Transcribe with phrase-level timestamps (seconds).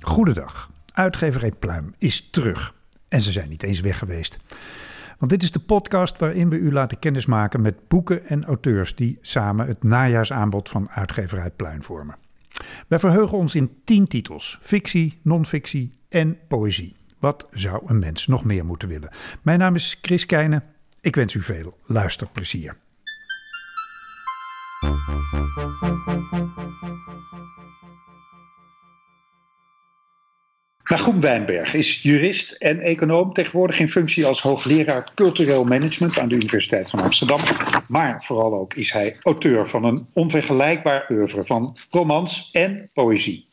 [0.00, 0.70] Goedendag.
[0.92, 2.74] Uitgeverij Pluim is terug.
[3.08, 4.38] En ze zijn niet eens weg geweest.
[5.18, 9.18] Want dit is de podcast waarin we u laten kennismaken met boeken en auteurs die
[9.20, 12.16] samen het najaarsaanbod van uitgeverij Pluim vormen.
[12.88, 16.96] Wij verheugen ons in tien titels: fictie, non-fictie en poëzie.
[17.18, 19.10] Wat zou een mens nog meer moeten willen?
[19.42, 20.62] Mijn naam is Chris Keijnen.
[21.00, 22.76] Ik wens u veel luisterplezier.
[30.88, 36.34] Nagoem Wijnberg is jurist en econoom, tegenwoordig in functie als hoogleraar cultureel management aan de
[36.34, 37.40] Universiteit van Amsterdam.
[37.88, 43.48] Maar vooral ook is hij auteur van een onvergelijkbaar oeuvre van romans en poëzie.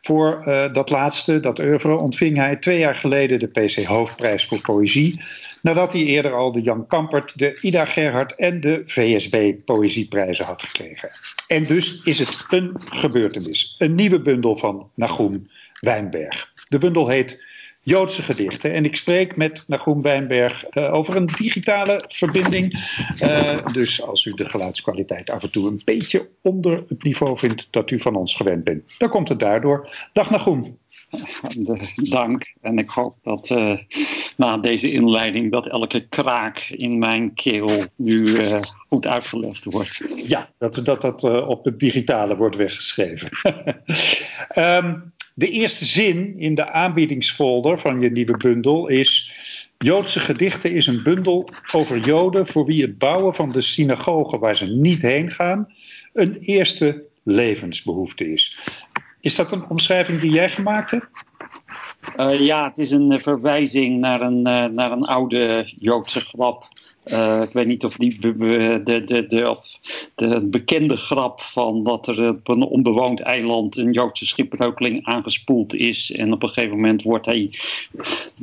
[0.00, 4.60] Voor uh, dat laatste, dat oeuvre, ontving hij twee jaar geleden de PC Hoofdprijs voor
[4.60, 5.20] Poëzie.
[5.62, 10.62] Nadat hij eerder al de Jan Kampert, de Ida Gerhard en de VSB Poëzieprijzen had
[10.62, 11.10] gekregen.
[11.46, 13.74] En dus is het een gebeurtenis.
[13.78, 15.48] Een nieuwe bundel van Nagoem
[15.80, 16.56] Wijnberg.
[16.68, 17.46] De bundel heet
[17.88, 18.72] Joodse gedichten.
[18.72, 22.72] En ik spreek met Nagoem Wijnberg uh, over een digitale verbinding.
[23.22, 27.66] Uh, dus als u de geluidskwaliteit af en toe een beetje onder het niveau vindt
[27.70, 30.08] dat u van ons gewend bent, dan komt het daardoor.
[30.12, 30.78] Dag Nagoem.
[31.96, 32.54] Dank.
[32.60, 33.78] En ik hoop dat uh,
[34.36, 38.44] na deze inleiding dat elke kraak in mijn keel nu
[38.88, 40.02] goed uitgelegd wordt.
[40.16, 43.30] Ja, dat dat, dat op het digitale wordt weggeschreven.
[44.56, 49.30] um, De eerste zin in de aanbiedingsfolder van je nieuwe bundel is.
[49.78, 54.56] Joodse gedichten is een bundel over Joden voor wie het bouwen van de synagoge waar
[54.56, 55.72] ze niet heen gaan
[56.12, 58.58] een eerste levensbehoefte is.
[59.20, 61.08] Is dat een omschrijving die jij gemaakt hebt?
[62.16, 66.66] Uh, ja, het is een verwijzing naar een, uh, naar een oude Joodse grap
[67.42, 69.56] ik weet niet of die de, de, de,
[70.14, 76.12] de, bekende grap van dat er op een onbewoond eiland een Joodse schipbreukeling aangespoeld is.
[76.12, 77.50] En op een gegeven moment wordt hij,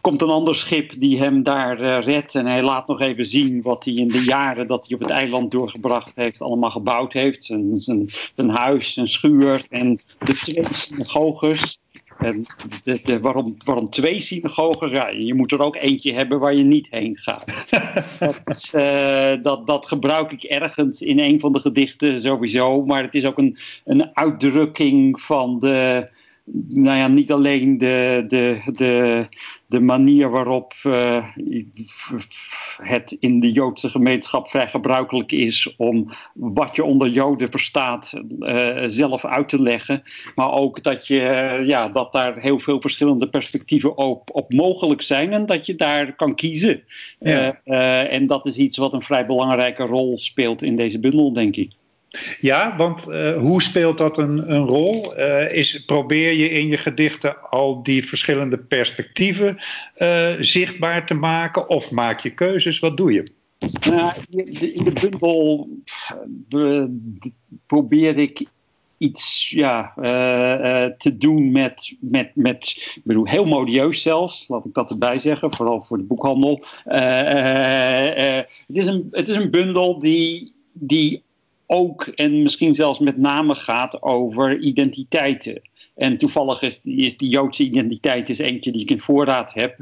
[0.00, 2.34] komt een ander schip die hem daar uh, redt.
[2.34, 5.10] En hij laat nog even zien wat hij in de jaren dat hij op het
[5.10, 7.44] eiland doorgebracht heeft, allemaal gebouwd heeft.
[7.44, 11.78] Zijn, zijn, zijn huis, zijn schuur en de twee synagoges.
[12.18, 12.46] En
[12.84, 14.90] de, de, waarom, waarom twee synagogen?
[14.90, 17.68] Ja, je moet er ook eentje hebben waar je niet heen gaat.
[18.18, 22.84] dat, is, uh, dat, dat, gebruik ik ergens in een van de gedichten sowieso.
[22.84, 26.08] Maar het is ook een, een uitdrukking van de,
[26.68, 29.26] nou ja, niet alleen de, de, de,
[29.66, 31.24] de manier waarop uh,
[32.76, 38.82] het in de Joodse gemeenschap vrij gebruikelijk is om wat je onder Joden verstaat uh,
[38.86, 40.02] zelf uit te leggen.
[40.34, 41.20] Maar ook dat, je,
[41.60, 45.74] uh, ja, dat daar heel veel verschillende perspectieven op, op mogelijk zijn en dat je
[45.74, 46.82] daar kan kiezen.
[47.18, 47.60] Ja.
[48.04, 51.72] en dat is iets wat een vrij belangrijke rol speelt in deze bundel, denk ik.
[52.40, 55.18] Ja, want uh, hoe speelt dat een, een rol?
[55.18, 59.58] Uh, is, probeer je in je gedichten al die verschillende perspectieven
[59.98, 62.78] uh, zichtbaar te maken of maak je keuzes?
[62.78, 63.26] Wat doe je?
[63.90, 65.68] Nou, in de bundel
[67.66, 68.44] probeer ik
[68.98, 69.92] iets ja,
[70.98, 75.52] te doen met, met, met ik bedoel, heel modieus zelfs, laat ik dat erbij zeggen,
[75.52, 76.64] vooral voor de boekhandel.
[76.84, 81.22] het, is een, het is een bundel die, die
[81.66, 85.60] ook en misschien zelfs met name gaat over identiteiten.
[85.94, 89.76] En toevallig is, is die Joodse identiteit is eentje die ik in voorraad heb.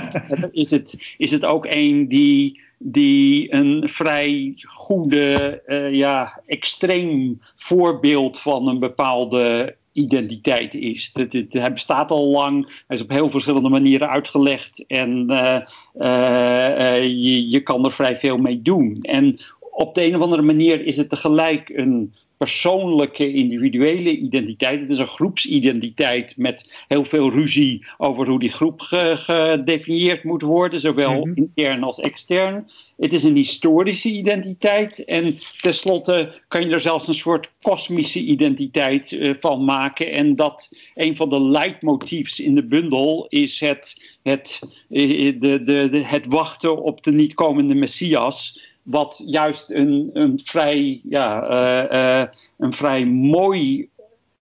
[0.52, 8.40] is, het, is het ook een die, die een vrij goede, uh, ja, extreem voorbeeld
[8.40, 11.10] van een bepaalde identiteit is.
[11.12, 15.60] Het, het, hij bestaat al lang, hij is op heel verschillende manieren uitgelegd en uh,
[15.94, 18.98] uh, je, je kan er vrij veel mee doen.
[19.02, 19.38] En
[19.76, 24.80] op de een of andere manier is het tegelijk een persoonlijke, individuele identiteit.
[24.80, 30.80] Het is een groepsidentiteit met heel veel ruzie over hoe die groep gedefinieerd moet worden,
[30.80, 31.34] zowel mm -hmm.
[31.34, 32.70] intern als extern.
[32.96, 39.12] Het is een historische identiteit en tenslotte kan je er zelfs een soort kosmische identiteit
[39.12, 40.12] uh, van maken.
[40.12, 46.04] En dat een van de leidmotiefs in de bundel is het, het, de, de, de,
[46.04, 52.28] het wachten op de niet komende Messias wat juist een, een, vrij, ja, uh, uh,
[52.58, 53.88] een vrij mooi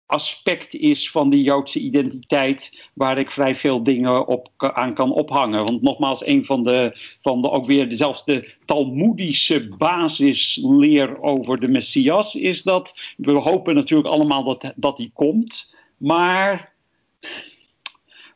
[0.05, 5.65] aspect is van de Joodse identiteit, waar ik vrij veel dingen op, aan kan ophangen.
[5.65, 6.91] Want nogmaals, een van de,
[7.21, 13.75] van de ook weer zelfs de Talmoedische basisleer over de Messias is dat we hopen
[13.75, 16.73] natuurlijk allemaal dat, dat die komt, maar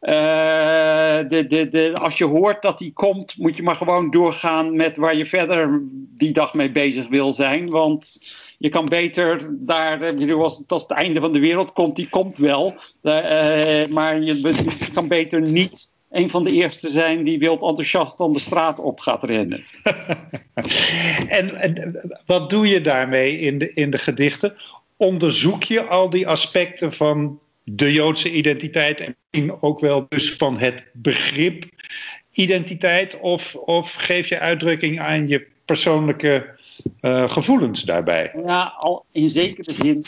[0.04, 4.98] de, de, de, als je hoort dat die komt, moet je maar gewoon doorgaan met
[4.98, 5.82] waar je verder
[6.16, 7.70] die dag mee bezig wil zijn.
[7.70, 8.20] Want
[8.58, 12.38] je kan beter daar, als het, als het einde van de wereld komt, die komt
[12.38, 12.74] wel.
[13.04, 18.18] Uh, maar je, je, kan beter niet een van de eerste zijn die wild enthousiast
[18.18, 19.64] dan de straat op gaat rennen.
[21.28, 24.56] en, en, wat doe je daarmee in de, in de gedichten?
[24.98, 30.58] Onderzoek je al die aspecten van de Joodse identiteit en misschien ook wel dus van
[30.58, 31.66] het begrip
[32.32, 33.20] identiteit?
[33.20, 36.62] Of, of geef je uitdrukking aan je persoonlijke
[37.02, 38.32] uh, gevoelens daarbij?
[38.46, 40.06] Ja, al, in zekere zin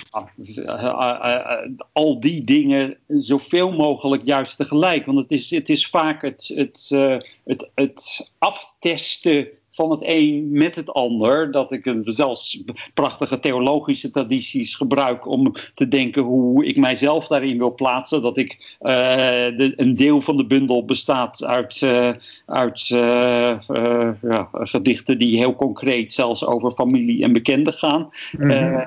[0.56, 1.58] uh, uh,
[1.92, 5.06] al die dingen zoveel mogelijk juist tegelijk.
[5.06, 6.90] Want het is, het is vaak het, het,
[7.44, 11.52] het, het aftesten van het een met het ander.
[11.52, 12.64] Dat ik zelfs
[12.94, 18.22] prachtige theologische tradities gebruik om te denken hoe ik mijzelf daarin wil plaatsen.
[18.22, 18.90] Dat ik uh,
[19.58, 22.10] de, een deel van de bundel bestaat uit, uh,
[22.46, 23.58] uit uh,
[24.22, 28.08] ja, gedichten die heel concreet zelfs over familie en bekenden gaan.
[28.38, 28.84] Mm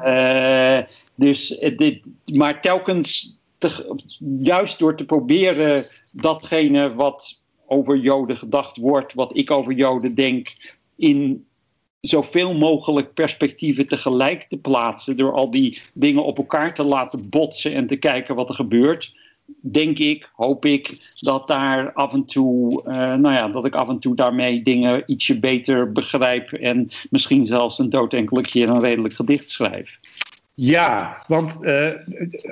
[1.15, 3.97] dus dit, maar telkens te,
[4.41, 10.77] juist door te proberen datgene wat over Joden gedacht wordt, wat ik over Joden denk,
[10.99, 11.47] in
[12.01, 15.17] zoveel mogelijk perspectieven tegelijk te plaatsen.
[15.17, 19.17] Door al die dingen op elkaar te laten botsen en te kijken wat er gebeurt.
[19.61, 23.89] Denk ik, hoop ik, dat daar af en toe, uh, nou ja, dat ik af
[23.89, 26.53] en toe daarmee dingen ietsje beter begrijp.
[26.53, 29.99] En misschien zelfs een dood enkele keer een redelijk gedicht schrijf.
[30.55, 31.87] Ja, want uh,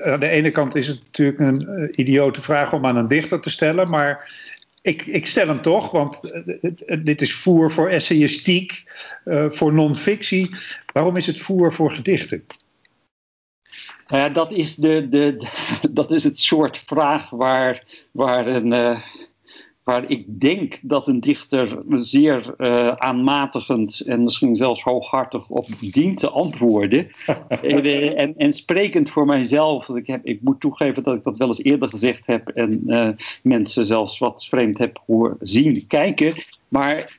[0.05, 3.41] aan de ene kant is het natuurlijk een uh, idiote vraag om aan een dichter
[3.41, 4.33] te stellen, maar
[4.87, 6.21] ik, ik stel hem toch, want
[7.05, 8.85] dit is voer voor essayistiek,
[9.25, 10.55] uh, voor non-fictie.
[10.93, 12.47] Waarom is het voer voor gedichten?
[14.09, 15.49] Uh, dat, is de, de,
[15.91, 19.00] dat is het soort vraag waar, waar een, uh,
[19.87, 26.19] waar ik denk dat een dichter zeer uh, aanmatigend en misschien zelfs hooghartig op dient
[26.19, 27.12] te antwoorden.
[27.49, 31.37] en, uh, en, en, sprekend voor mijzelf, ik, heb, ik moet toegeven dat ik dat
[31.37, 33.09] wel eens eerder gezegd heb en uh,
[33.43, 36.35] mensen zelfs wat vreemd heb horen zien kijken.
[36.69, 37.19] Maar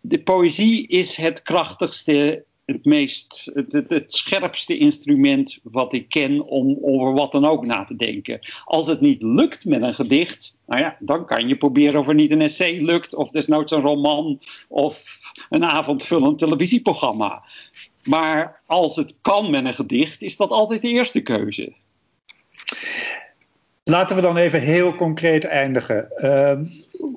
[0.00, 7.12] de poëzie is het krachtigste het meest, het, scherpste instrument wat ik ken om over
[7.12, 8.40] wat dan ook na te denken.
[8.64, 12.14] Als het niet lukt met een gedicht, nou ja, dan kan je proberen of er
[12.14, 15.02] niet een essay lukt, of desnoods een roman, of
[15.50, 17.42] een avondvullend televisieprogramma.
[18.02, 21.72] Maar als het kan met een gedicht, is dat altijd de eerste keuze.
[23.84, 26.08] Laten we dan even heel concreet eindigen.
[26.16, 26.58] Uh,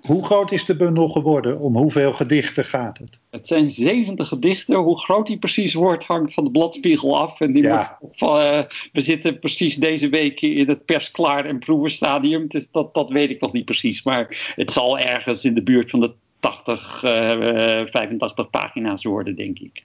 [0.02, 1.60] hoe groot is de bundel geworden?
[1.60, 3.20] Om hoeveel gedichten gaat het?
[3.30, 4.78] Het zijn 70 gedichten.
[4.78, 7.40] Hoe groot die precies wordt hangt van de bladspiegel af.
[7.40, 7.98] En die ja.
[8.00, 12.48] wordt, uh, we zitten precies deze week in het persklaar en proevenstadium.
[12.48, 14.04] Dus dat, dat weet ik nog niet precies.
[14.04, 19.60] Maar het zal ergens in de buurt van de 80, uh, 85 pagina's worden, denk
[19.60, 19.84] ik.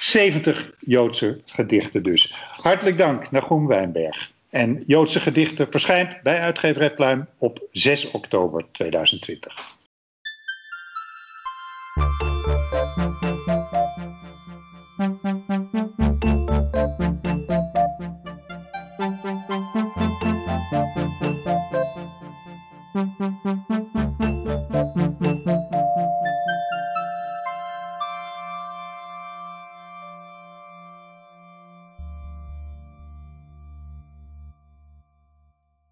[0.00, 2.34] 70 Joodse gedichten dus.
[2.50, 4.31] Hartelijk dank, Nagum Wijnberg.
[4.52, 9.80] En Joodse Gedichten verschijnt bij uitgeverij Pluim op 6 oktober 2020.